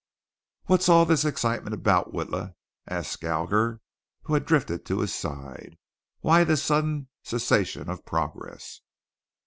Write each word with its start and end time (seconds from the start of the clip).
"What's 0.65 0.89
all 0.89 1.05
the 1.05 1.27
excitement 1.27 1.75
about, 1.75 2.11
Witla?" 2.11 2.55
asked 2.87 3.19
Skalger, 3.21 3.81
who 4.23 4.33
had 4.33 4.47
drifted 4.47 4.83
to 4.87 5.01
his 5.01 5.13
side. 5.13 5.77
"Why 6.21 6.43
this 6.43 6.63
sudden 6.63 7.09
cessation 7.21 7.87
of 7.87 8.03
progress?" 8.03 8.81